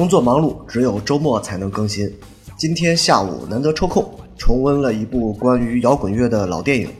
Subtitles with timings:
[0.00, 2.10] 工作忙碌，只有周末才能更新。
[2.56, 4.02] 今天下午难得抽空，
[4.38, 6.86] 重温了一部关于摇滚乐的老电影《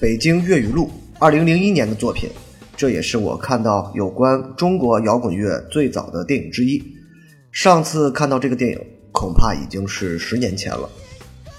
[0.00, 0.86] 北京粤语录》，
[1.20, 2.28] 二零零一年的作品。
[2.76, 6.82] 这也是我看到有关中国摇滚乐最早的电影之一。
[7.52, 8.80] 上次看到这个电影，
[9.12, 10.90] 恐怕已经是十年前了。《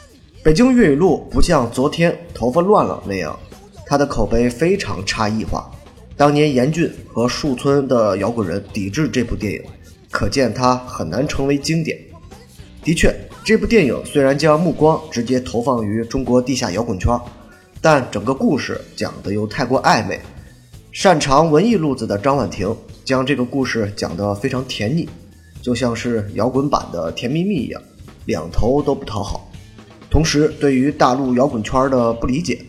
[0.44, 3.40] 北京粤语录》不像昨天头发乱了那样，
[3.86, 5.72] 它的口碑非常差异化。
[6.18, 9.62] 当年严俊和树村的摇滚人抵制这部电影。
[10.12, 11.98] 可见它很难成为经典。
[12.84, 13.14] 的确，
[13.44, 17.20] 这部电影虽然将目光直接投放于中国地下摇滚圈，
[17.82, 20.20] 但整个故事讲的又太过暧昧。
[20.92, 25.08] 擅长文艺路子的张婉婷将这个故事讲得非常甜腻，
[25.62, 27.82] 就像是摇滚版的《甜蜜蜜》一样，
[28.26, 29.52] 两头都不讨好。
[30.10, 32.60] 同时，对于大陆摇滚圈的不理解，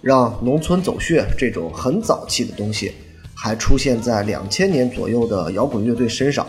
[0.00, 2.92] 让农村走穴这种很早期的东西，
[3.34, 6.46] 还出现在两千年左右的摇滚乐队身上。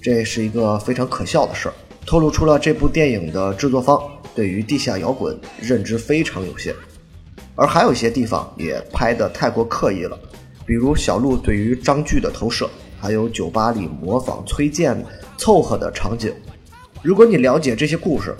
[0.00, 1.74] 这是一个非常可笑的事儿，
[2.06, 4.00] 透露出了这部电影的制作方
[4.34, 6.74] 对于地下摇滚认知非常有限，
[7.56, 10.18] 而还有一些地方也拍得太过刻意了，
[10.64, 15.04] 比如小鹿对于张炬的投射，还有酒吧里模仿崔健
[15.36, 16.32] 凑合的场景。
[17.02, 18.36] 如果你了解这些故事，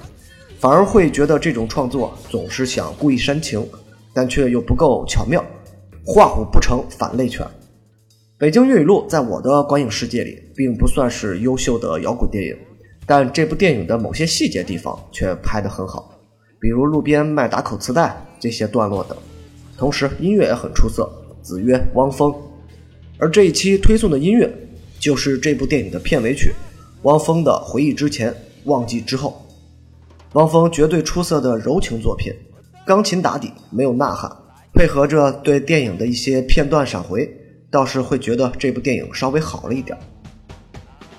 [0.60, 3.68] 反而会觉得这种创作总是想故意煽情，
[4.12, 5.44] 但却又不够巧妙，
[6.04, 7.44] 画虎不成反类犬。
[8.38, 12.56] 《北京粤语录》在我的观影世界里，并不算是优秀的摇滚电影，
[13.04, 16.16] 但这部电影的某些细节地方却拍得很好，
[16.60, 19.18] 比如路边卖打口磁带这些段落等。
[19.76, 21.10] 同时，音乐也很出色，
[21.42, 22.32] 子曰汪峰。
[23.18, 24.48] 而这一期推送的音乐，
[25.00, 26.52] 就是这部电影的片尾曲，
[27.02, 28.32] 汪峰的《回忆之前，
[28.66, 29.44] 忘记之后》。
[30.34, 32.32] 汪峰绝对出色的柔情作品，
[32.86, 34.30] 钢琴打底，没有呐喊，
[34.72, 37.28] 配合着对电影的一些片段闪回。
[37.70, 39.96] 倒是会觉得这部电影稍微好了一点。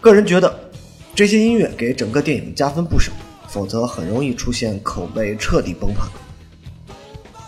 [0.02, 0.54] 个人觉得，
[1.14, 3.12] 这些音乐给整个电影加分不少，
[3.48, 6.10] 否则很容易出现口碑彻底崩盘。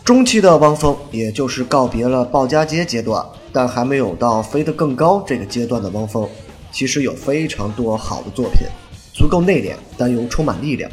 [0.03, 6.27] 中期的汪峰，也就是告别了鲍家街阶段，但还没有到飞得更高这个阶段的汪峰，
[6.71, 8.67] 其实有非常多好的作品，
[9.13, 10.91] 足够内敛，但又充满力量。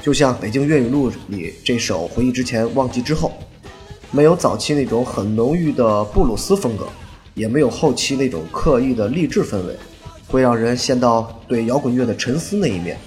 [0.00, 3.32] 就像《北京粤语录》里这首《回忆之前，忘记之后》，
[4.10, 6.86] 没有早期那种很浓郁的布鲁斯风格。
[7.34, 9.76] 也没有后期那种刻意的励志氛围，
[10.26, 12.98] 会让人陷到对摇滚乐的沉思那一面，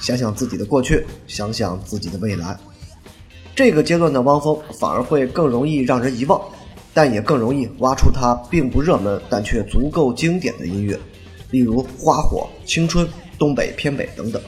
[0.00, 2.56] 想想自己的过去，想想自己的未来。
[3.54, 6.40] 这个阶段的汪峰反而会更容易让人遗忘，
[6.94, 10.98] 但也更容易挖出他并不热门但却足够经典的音乐，
[11.50, 13.06] 例如《花火》《青春》
[13.38, 14.40] 《东北偏北》等等。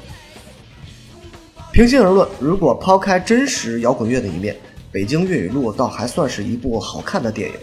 [1.71, 4.55] 平心而论，如果抛开真实摇滚乐的一面，
[4.91, 7.57] 《北京粤语录》倒还算是一部好看的电影。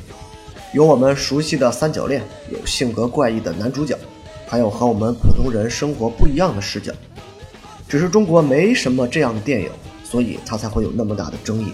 [0.74, 3.98] 有我们熟悉的三角恋，有性格怪异的男主角，
[4.48, 6.94] 还有和我们普通人生活不一样的视角。
[7.90, 9.70] 只是中国没什么这样的电影，
[10.04, 11.74] 所以它才会有那么大的争议。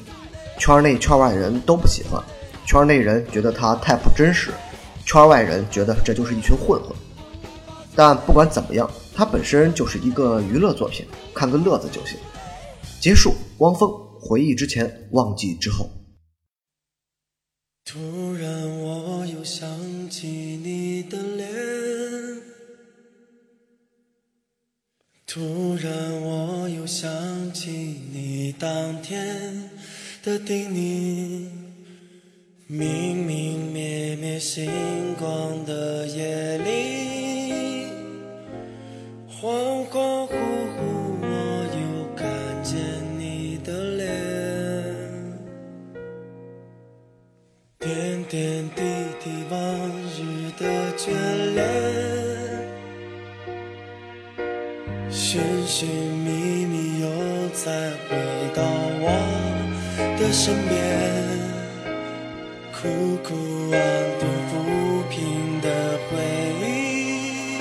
[0.57, 2.19] 圈内圈外人都不喜欢，
[2.65, 4.49] 圈内人觉得它太不真实，
[5.05, 6.91] 圈外人觉得这就是一群混混。
[7.95, 12.17] 但不管怎么样，它本身就是一个娱乐作品，看个乐子就行。
[12.99, 13.35] 结束。
[13.59, 15.87] 汪峰回忆之前，忘记之后。
[17.89, 19.65] 突然，我又想
[20.09, 21.47] 起你的脸。
[25.25, 27.09] 突然，我又想
[27.53, 27.71] 起
[28.11, 29.69] 你当天
[30.21, 31.47] 的叮咛。
[32.67, 34.69] 明明灭灭星
[35.17, 37.87] 光的夜里，
[39.31, 39.85] 恍
[55.57, 57.07] 寻寻觅觅又
[57.50, 57.71] 再
[58.07, 58.15] 回
[58.54, 58.62] 到
[59.01, 59.06] 我
[60.19, 60.77] 的身边，
[62.71, 62.77] 苦
[63.24, 63.33] 苦
[63.71, 63.75] 安
[64.19, 64.51] 顿抚
[65.09, 65.18] 平
[65.62, 65.68] 的
[66.09, 66.13] 回
[66.62, 67.57] 忆，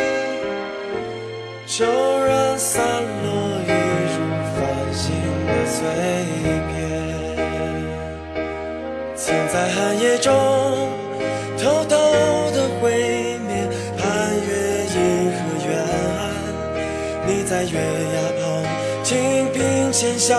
[1.67, 1.87] 骤
[2.23, 2.85] 然散
[3.25, 3.27] 落，
[3.65, 3.71] 一
[4.13, 4.15] 如
[4.53, 4.59] 繁
[4.93, 5.05] 星
[5.47, 5.79] 的碎
[6.69, 6.77] 片，
[9.17, 10.66] 曾在寒夜中。
[17.49, 18.45] 在月牙旁，
[19.05, 19.17] 清
[19.53, 20.37] 贫浅笑，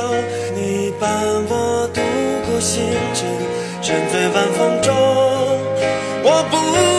[0.53, 1.09] 你伴
[1.47, 2.01] 我度
[2.45, 2.83] 过星
[3.13, 3.25] 辰，
[3.81, 4.93] 沉醉晚风中。
[6.21, 6.57] 我不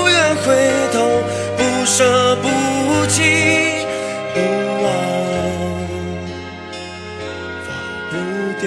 [0.09, 0.47] 愿回
[0.95, 0.97] 头，
[1.59, 2.49] 不舍不
[3.07, 3.85] 弃，
[4.33, 4.37] 不
[4.83, 4.87] 忘，
[7.67, 7.69] 放
[8.11, 8.13] 不
[8.63, 8.67] 掉。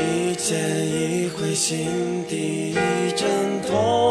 [0.00, 0.48] 一见
[0.86, 3.28] 一回，心底一阵
[3.68, 4.09] 痛。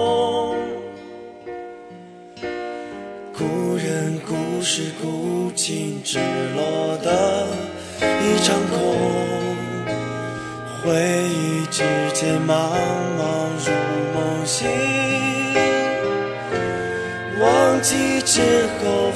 [4.72, 6.20] 是孤情直
[6.56, 7.48] 落的
[8.04, 8.78] 一场空，
[10.84, 10.94] 回
[11.28, 11.82] 忆之
[12.14, 12.54] 间茫
[13.18, 13.72] 茫如
[14.14, 14.70] 梦醒，
[17.42, 18.42] 忘记之
[18.78, 19.12] 后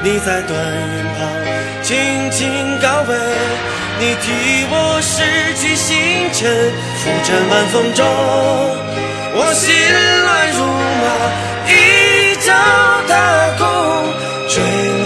[0.00, 1.18] 你在断云旁
[1.82, 1.96] 轻
[2.30, 2.46] 轻
[2.80, 3.12] 告慰，
[3.98, 5.16] 你替我拾
[5.54, 8.06] 起星辰，浮沉晚风中，
[9.34, 9.66] 我心
[10.22, 10.58] 乱如
[11.02, 11.06] 麻，
[11.66, 11.72] 一
[12.46, 12.48] 脚
[13.08, 13.12] 踏
[13.58, 13.66] 空，
[14.48, 14.54] 坠
[15.02, 15.04] 落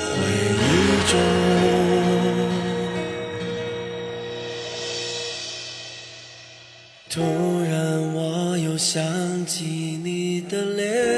[0.00, 0.12] 回
[0.60, 0.66] 忆
[1.10, 1.12] 中。
[7.10, 7.20] 突
[7.68, 7.74] 然，
[8.14, 9.02] 我又想
[9.46, 9.64] 起
[10.02, 11.13] 你的脸。